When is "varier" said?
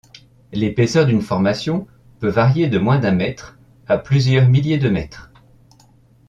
2.27-2.69